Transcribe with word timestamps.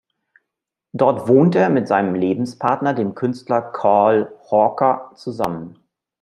Dort 0.93 1.27
wohnte 1.27 1.59
er 1.59 1.69
mit 1.69 1.87
seinem 1.87 2.15
Lebenspartner, 2.15 2.95
dem 2.95 3.13
Künstler 3.13 3.61
Karl 3.61 4.33
Hawker, 4.49 5.11
zusammen. 5.13 5.77